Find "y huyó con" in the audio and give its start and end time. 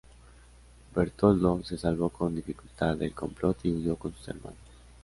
3.65-4.11